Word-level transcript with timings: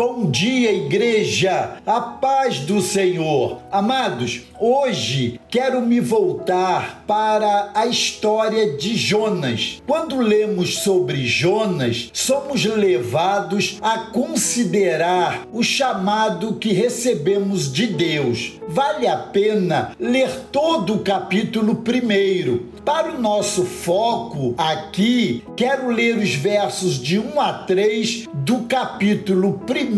Bom 0.00 0.30
dia, 0.30 0.72
igreja! 0.72 1.76
A 1.84 2.00
paz 2.00 2.60
do 2.60 2.80
Senhor. 2.80 3.58
Amados, 3.70 4.40
hoje 4.58 5.38
quero 5.46 5.82
me 5.82 6.00
voltar 6.00 7.04
para 7.06 7.70
a 7.74 7.84
história 7.84 8.78
de 8.78 8.96
Jonas. 8.96 9.82
Quando 9.86 10.18
lemos 10.18 10.78
sobre 10.78 11.26
Jonas, 11.26 12.08
somos 12.14 12.64
levados 12.64 13.76
a 13.82 13.98
considerar 14.10 15.46
o 15.52 15.62
chamado 15.62 16.54
que 16.54 16.72
recebemos 16.72 17.70
de 17.70 17.86
Deus. 17.88 18.52
Vale 18.68 19.06
a 19.06 19.18
pena 19.18 19.94
ler 20.00 20.30
todo 20.50 20.94
o 20.94 21.00
capítulo 21.00 21.74
primeiro. 21.74 22.70
Para 22.86 23.12
o 23.12 23.20
nosso 23.20 23.64
foco 23.64 24.54
aqui, 24.56 25.44
quero 25.54 25.90
ler 25.90 26.16
os 26.16 26.34
versos 26.34 26.94
de 26.94 27.18
1 27.18 27.38
a 27.38 27.52
3 27.52 28.24
do 28.32 28.60
capítulo 28.60 29.60
1 29.68 29.89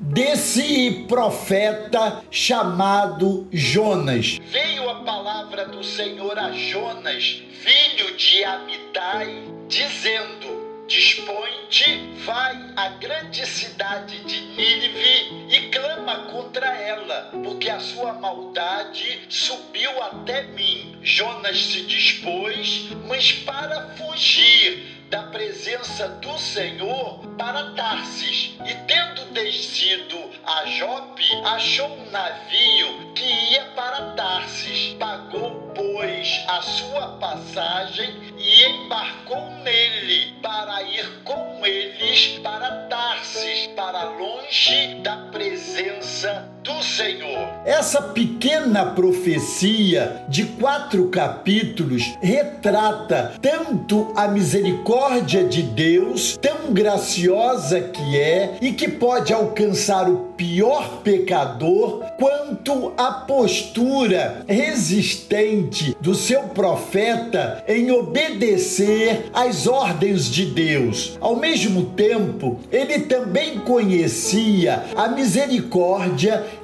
desse 0.00 1.04
profeta 1.08 2.22
chamado 2.30 3.48
Jonas. 3.52 4.38
Veio 4.50 4.88
a 4.88 5.02
palavra 5.04 5.66
do 5.66 5.84
Senhor 5.84 6.38
a 6.38 6.50
Jonas, 6.52 7.42
filho 7.62 8.16
de 8.16 8.44
Amitai, 8.44 9.42
dizendo: 9.68 10.64
Dispõe-te, 10.86 11.98
vai 12.26 12.72
à 12.76 12.88
grande 12.90 13.46
cidade 13.46 14.22
de 14.24 14.40
Nínive 14.40 15.46
e 15.48 15.70
clama 15.70 16.26
contra 16.30 16.66
ela, 16.66 17.30
porque 17.42 17.70
a 17.70 17.80
sua 17.80 18.12
maldade 18.12 19.20
subiu 19.30 19.90
até 20.02 20.42
mim. 20.48 20.98
Jonas 21.02 21.58
se 21.58 21.82
dispôs, 21.86 22.88
mas 23.08 23.32
para 23.32 23.88
fugir 23.96 24.93
da 25.14 25.22
presença 25.22 26.08
do 26.08 26.36
Senhor 26.36 27.20
para 27.38 27.70
Tarsis. 27.76 28.56
E 28.66 28.74
tendo 28.84 29.32
descido 29.32 30.18
a 30.44 30.66
Jope, 30.66 31.24
achou 31.44 31.86
um 31.86 32.10
navio 32.10 33.12
que 33.14 33.24
ia 33.52 33.62
para 33.76 34.14
Tarsis. 34.16 34.94
Pagou, 34.94 35.72
pois, 35.72 36.44
a 36.48 36.60
sua 36.62 37.06
passagem 37.18 38.10
e 38.36 38.64
embarcou 38.64 39.50
nele 39.62 40.34
para 40.42 40.82
ir 40.82 41.22
com 41.22 41.64
eles 41.64 42.40
para 42.40 42.88
Tarsis, 42.88 43.68
para 43.68 44.02
longe 44.18 44.96
da 44.96 45.16
presença 45.54 46.48
do 46.64 46.82
Senhor. 46.82 47.48
Essa 47.64 48.00
pequena 48.00 48.86
profecia 48.86 50.24
de 50.28 50.44
quatro 50.44 51.08
capítulos 51.08 52.16
retrata 52.20 53.34
tanto 53.40 54.12
a 54.16 54.26
misericórdia 54.26 55.44
de 55.44 55.62
Deus, 55.62 56.36
tão 56.38 56.72
graciosa 56.72 57.80
que 57.80 58.18
é 58.18 58.56
e 58.60 58.72
que 58.72 58.88
pode 58.88 59.32
alcançar 59.32 60.08
o 60.08 60.32
pior 60.36 61.02
pecador, 61.04 62.02
quanto 62.18 62.92
a 62.96 63.12
postura 63.12 64.42
resistente 64.48 65.94
do 66.00 66.14
seu 66.14 66.44
profeta 66.44 67.62
em 67.68 67.92
obedecer 67.92 69.30
às 69.32 69.66
ordens 69.66 70.30
de 70.30 70.46
Deus. 70.46 71.16
Ao 71.20 71.36
mesmo 71.36 71.84
tempo, 71.90 72.58
ele 72.72 73.00
também 73.00 73.58
conhecia 73.60 74.84
a 74.96 75.08
misericórdia 75.08 75.43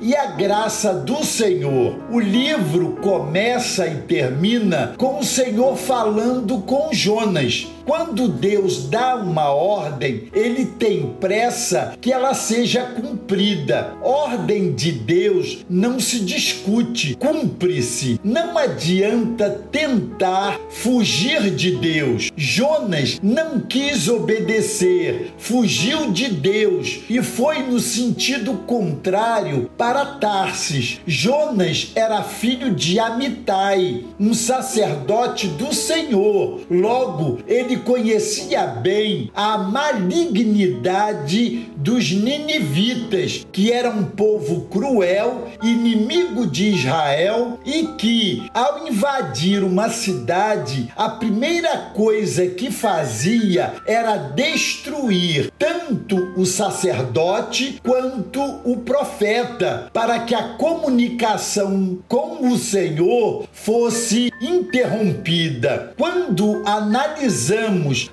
e 0.00 0.16
a 0.16 0.26
graça 0.26 0.94
do 0.94 1.24
Senhor. 1.24 1.96
O 2.10 2.18
livro 2.18 2.96
começa 3.02 3.86
e 3.86 3.96
termina 4.02 4.94
com 4.96 5.18
o 5.18 5.24
Senhor 5.24 5.76
falando 5.76 6.58
com 6.58 6.92
Jonas. 6.92 7.66
Quando 7.90 8.28
Deus 8.28 8.88
dá 8.88 9.16
uma 9.16 9.52
ordem, 9.52 10.28
ele 10.32 10.64
tem 10.64 11.12
pressa 11.18 11.98
que 12.00 12.12
ela 12.12 12.34
seja 12.34 12.82
cumprida. 12.84 13.94
Ordem 14.00 14.72
de 14.72 14.92
Deus 14.92 15.66
não 15.68 15.98
se 15.98 16.20
discute, 16.20 17.16
cumpre-se. 17.16 18.20
Não 18.22 18.56
adianta 18.56 19.50
tentar 19.72 20.60
fugir 20.70 21.50
de 21.50 21.72
Deus. 21.72 22.30
Jonas 22.36 23.18
não 23.20 23.58
quis 23.58 24.08
obedecer, 24.08 25.32
fugiu 25.36 26.12
de 26.12 26.28
Deus 26.28 27.00
e 27.10 27.20
foi 27.20 27.64
no 27.64 27.80
sentido 27.80 28.54
contrário 28.68 29.68
para 29.76 30.04
Tarsis. 30.04 31.00
Jonas 31.04 31.90
era 31.96 32.22
filho 32.22 32.72
de 32.72 33.00
Amitai, 33.00 34.04
um 34.20 34.32
sacerdote 34.32 35.48
do 35.48 35.74
Senhor. 35.74 36.60
Logo, 36.70 37.40
ele 37.48 37.79
conhecia 37.80 38.66
bem 38.66 39.30
a 39.34 39.58
malignidade 39.58 41.68
dos 41.76 42.10
ninivitas, 42.10 43.46
que 43.52 43.70
era 43.72 43.90
um 43.90 44.04
povo 44.04 44.62
cruel, 44.62 45.48
inimigo 45.62 46.46
de 46.46 46.70
Israel 46.70 47.58
e 47.64 47.86
que, 47.98 48.48
ao 48.52 48.86
invadir 48.86 49.64
uma 49.64 49.88
cidade, 49.88 50.92
a 50.96 51.08
primeira 51.08 51.76
coisa 51.94 52.46
que 52.46 52.70
fazia 52.70 53.74
era 53.86 54.16
destruir 54.16 55.50
tanto 55.58 56.32
o 56.36 56.44
sacerdote 56.46 57.80
quanto 57.82 58.40
o 58.64 58.76
profeta, 58.78 59.88
para 59.92 60.20
que 60.20 60.34
a 60.34 60.54
comunicação 60.54 61.98
com 62.08 62.48
o 62.48 62.56
Senhor 62.58 63.46
fosse 63.52 64.32
interrompida. 64.40 65.92
Quando 65.96 66.62
analisamos 66.66 67.30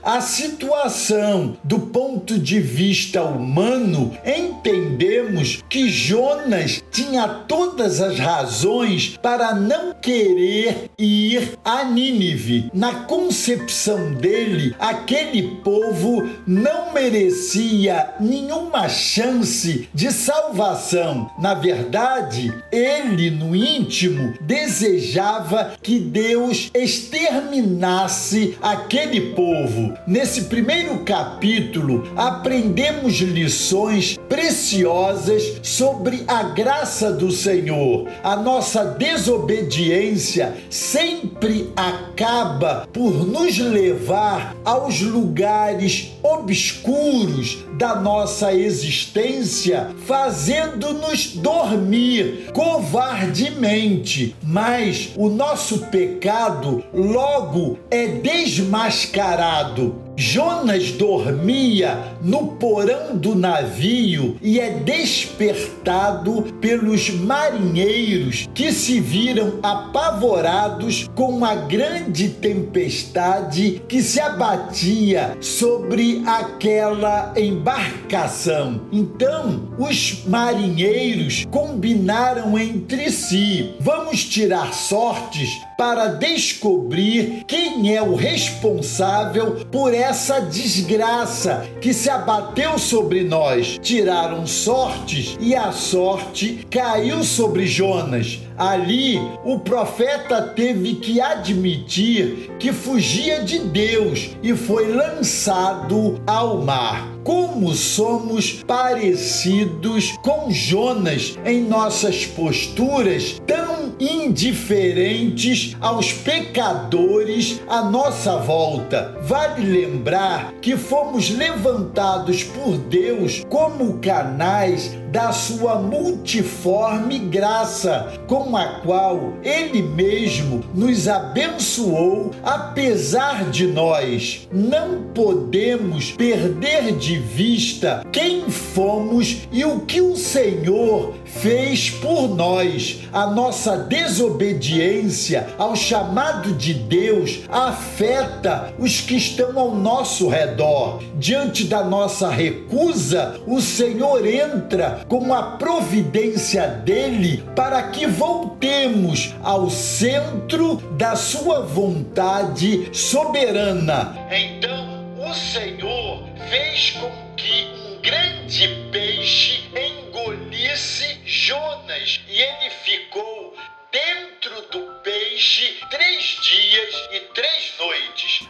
a 0.03 0.21
situação 0.21 1.57
do 1.63 1.79
ponto 1.79 2.37
de 2.37 2.59
vista 2.59 3.23
humano, 3.23 4.17
entendemos 4.25 5.63
que 5.69 5.89
Jonas 5.89 6.83
tinha 6.91 7.27
todas 7.27 8.01
as 8.01 8.19
razões 8.19 9.17
para 9.21 9.53
não 9.53 9.93
querer 9.93 10.89
ir 10.97 11.57
a 11.63 11.83
Nínive. 11.83 12.69
Na 12.73 13.05
concepção 13.05 14.13
dele, 14.13 14.75
aquele 14.79 15.43
povo 15.63 16.27
não 16.45 16.93
merecia 16.93 18.15
nenhuma 18.19 18.89
chance 18.89 19.87
de 19.93 20.11
salvação. 20.11 21.29
Na 21.39 21.53
verdade, 21.53 22.53
ele 22.71 23.29
no 23.29 23.55
íntimo 23.55 24.33
desejava 24.41 25.73
que 25.81 25.99
Deus 25.99 26.69
exterminasse 26.73 28.57
aquele 28.61 29.33
povo. 29.37 29.93
Nesse 30.07 30.45
primeiro 30.45 30.97
capítulo, 31.03 32.11
aprendemos 32.15 33.17
lições 33.17 34.17
preciosas 34.27 35.59
sobre 35.61 36.23
a 36.27 36.41
graça 36.41 37.11
do 37.13 37.31
Senhor. 37.31 38.07
A 38.23 38.35
nossa 38.35 38.83
desobediência 38.83 40.57
sempre 40.71 41.71
acaba 41.75 42.87
por 42.91 43.27
nos 43.27 43.59
levar 43.59 44.55
aos 44.65 45.01
lugares 45.01 46.13
obscuros 46.23 47.59
da 47.77 47.95
nossa 47.95 48.51
existência, 48.51 49.91
fazendo-nos 50.07 51.35
dormir 51.35 52.49
covardemente. 52.53 54.35
Mas 54.41 55.11
o 55.15 55.29
nosso 55.29 55.85
pecado 55.91 56.83
logo 56.91 57.77
é 57.91 58.07
desmascarado 58.07 59.26
sarado 59.27 60.06
Jonas 60.19 60.93
dormia 60.93 62.17
no 62.23 62.47
porão 62.53 63.15
do 63.15 63.35
navio 63.35 64.35
e 64.41 64.59
é 64.59 64.71
despertado 64.71 66.41
pelos 66.59 67.11
marinheiros 67.11 68.49
que 68.51 68.71
se 68.71 68.99
viram 68.99 69.59
apavorados 69.61 71.07
com 71.13 71.29
uma 71.29 71.53
grande 71.53 72.29
tempestade 72.29 73.83
que 73.87 74.01
se 74.01 74.19
abatia 74.19 75.37
sobre 75.39 76.23
aquela 76.25 77.31
embarcação. 77.37 78.81
Então, 78.91 79.71
os 79.77 80.23
marinheiros 80.25 81.45
combinaram 81.51 82.57
entre 82.57 83.11
si: 83.11 83.75
vamos 83.79 84.23
tirar 84.25 84.73
sortes 84.73 85.49
para 85.77 86.07
descobrir 86.07 87.43
quem 87.45 87.95
é 87.95 88.01
o 88.01 88.15
responsável 88.15 89.63
por 89.71 89.93
essa 89.93 90.06
desgraça 90.39 91.67
que 91.81 91.93
se 91.93 92.09
abateu 92.09 92.77
sobre 92.77 93.23
nós. 93.23 93.77
Tiraram 93.81 94.47
sortes 94.47 95.37
e 95.39 95.55
a 95.55 95.71
sorte 95.71 96.65
caiu 96.69 97.23
sobre 97.23 97.65
Jonas. 97.65 98.39
Ali, 98.57 99.19
o 99.45 99.59
profeta 99.59 100.41
teve 100.41 100.95
que 100.95 101.21
admitir 101.21 102.51
que 102.57 102.73
fugia 102.73 103.43
de 103.43 103.59
Deus 103.59 104.31
e 104.41 104.55
foi 104.55 104.91
lançado 104.91 106.19
ao 106.25 106.61
mar. 106.61 107.07
Como 107.23 107.73
somos 107.73 108.63
parecidos 108.65 110.13
com 110.23 110.49
Jonas 110.49 111.37
em 111.45 111.61
nossas 111.61 112.25
posturas 112.25 113.39
tão 113.45 113.86
indiferentes 113.99 115.75
aos 115.79 116.13
pecadores 116.13 117.61
à 117.67 117.81
nossa 117.83 118.37
volta. 118.37 119.15
Vale 119.23 119.65
lembrar 119.65 120.53
que 120.61 120.77
fomos 120.77 121.29
levantados 121.29 122.43
por 122.43 122.77
Deus 122.77 123.43
como 123.49 123.99
canais 123.99 124.97
da 125.11 125.31
sua 125.31 125.75
multiforme 125.75 127.17
graça, 127.19 128.13
com 128.27 128.55
a 128.55 128.81
qual 128.81 129.33
Ele 129.43 129.81
mesmo 129.81 130.63
nos 130.73 131.07
abençoou, 131.07 132.31
apesar 132.43 133.49
de 133.49 133.67
nós. 133.67 134.47
Não 134.51 135.03
podemos 135.13 136.11
perder 136.11 136.91
de 136.97 137.17
vista 137.17 138.03
quem 138.11 138.49
fomos 138.49 139.47
e 139.51 139.63
o 139.65 139.81
que 139.81 140.01
o 140.01 140.15
Senhor 140.15 141.15
fez 141.25 141.89
por 141.89 142.35
nós. 142.35 142.99
A 143.13 143.27
nossa 143.27 143.77
desobediência 143.87 145.47
ao 145.57 145.75
chamado 145.75 146.53
de 146.53 146.73
Deus 146.73 147.41
afeta 147.49 148.73
os 148.77 149.01
que 149.01 149.15
estão 149.15 149.57
ao 149.57 149.75
nosso 149.75 150.27
redor. 150.29 151.01
Diante 151.15 151.65
da 151.65 151.83
nossa 151.83 152.29
recusa, 152.29 153.39
o 153.47 153.61
Senhor 153.61 154.25
entra 154.25 155.01
com 155.07 155.33
a 155.33 155.57
providência 155.57 156.67
dele 156.67 157.43
para 157.55 157.83
que 157.83 158.05
voltemos 158.05 159.33
ao 159.43 159.69
centro 159.69 160.77
da 160.97 161.15
sua 161.15 161.61
vontade 161.61 162.89
soberana. 162.93 164.15
Então, 164.31 165.07
o 165.19 165.33
Senhor 165.33 166.23
fez 166.49 166.91
com 166.91 167.11
que 167.35 167.67
um 167.87 168.01
grande 168.01 168.67
peixe 168.91 169.63
engolisse 169.75 171.19
Jonas 171.25 172.21
e 172.29 172.41
ele 172.41 172.56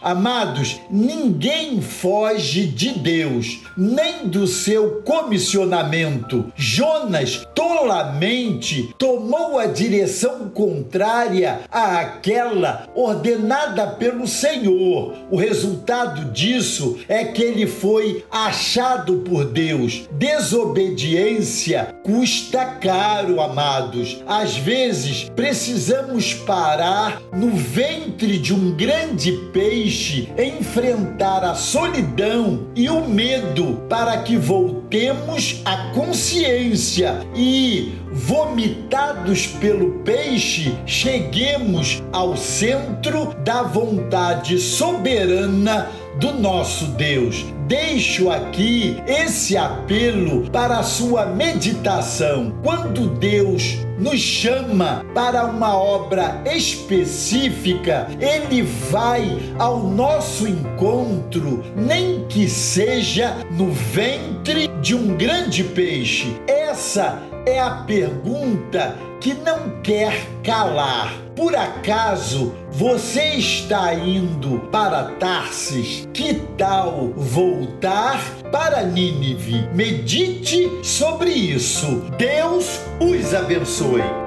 Amados, 0.07 0.79
ninguém 0.89 1.81
foge 1.81 2.65
de 2.65 2.91
Deus, 2.97 3.59
nem 3.75 4.25
do 4.29 4.47
seu 4.47 5.01
comissionamento. 5.01 6.49
Jonas 6.55 7.45
tolamente 7.53 8.95
tomou 8.97 9.59
a 9.59 9.65
direção 9.65 10.47
contrária 10.47 11.59
àquela 11.69 12.87
ordenada 12.95 13.85
pelo 13.85 14.25
Senhor. 14.25 15.13
O 15.29 15.35
resultado 15.35 16.31
disso 16.31 16.99
é 17.09 17.25
que 17.25 17.43
ele 17.43 17.67
foi 17.67 18.23
achado 18.31 19.17
por 19.29 19.43
Deus. 19.43 20.07
Desobediência 20.13 21.93
custa 22.01 22.63
caro, 22.63 23.41
amados. 23.41 24.23
Às 24.25 24.55
vezes 24.55 25.29
precisamos 25.35 26.33
parar 26.33 27.21
no 27.33 27.49
ventre 27.57 28.37
de 28.37 28.53
um 28.53 28.71
grande 28.71 29.33
peixe, 29.51 29.96
enfrentar 30.37 31.43
a 31.43 31.55
solidão 31.55 32.67
e 32.75 32.89
o 32.89 33.07
medo 33.07 33.81
para 33.89 34.17
que 34.17 34.37
voltemos 34.37 35.61
à 35.65 35.91
consciência 35.93 37.19
e, 37.35 37.93
vomitados 38.11 39.47
pelo 39.47 39.99
peixe, 39.99 40.75
cheguemos 40.85 42.03
ao 42.11 42.37
centro 42.37 43.33
da 43.43 43.63
vontade 43.63 44.59
soberana 44.59 45.89
do 46.19 46.33
nosso 46.33 46.85
Deus. 46.87 47.45
Deixo 47.67 48.29
aqui 48.29 49.01
esse 49.05 49.57
apelo 49.57 50.49
para 50.51 50.79
a 50.79 50.83
sua 50.83 51.25
meditação. 51.25 52.53
Quando 52.63 53.09
Deus 53.09 53.79
nos 53.99 54.19
chama 54.19 55.05
para 55.13 55.45
uma 55.45 55.75
obra 55.75 56.41
específica, 56.45 58.07
Ele 58.21 58.61
vai 58.61 59.37
ao 59.59 59.83
nosso 59.83 60.47
encontro, 60.47 61.63
nem 61.75 62.25
que 62.27 62.47
seja 62.47 63.35
no 63.51 63.71
ventre 63.71 64.67
de 64.81 64.95
um 64.95 65.17
grande 65.17 65.63
peixe. 65.63 66.39
Essa 66.47 67.21
é 67.45 67.59
a 67.59 67.71
pergunta 67.71 68.95
que 69.19 69.33
não 69.33 69.81
quer 69.81 70.13
calar. 70.43 71.26
Por 71.37 71.55
acaso 71.55 72.55
você 72.71 73.35
está 73.35 73.93
indo 73.93 74.59
para 74.71 75.03
Tarsis? 75.19 76.09
Que 76.11 76.33
tal 76.57 77.13
voltar 77.15 78.19
para 78.51 78.81
Nínive? 78.81 79.69
Medite 79.71 80.67
sobre 80.83 81.29
isso. 81.29 82.09
Deus 82.17 82.81
os 82.99 83.35
abençoe. 83.35 84.26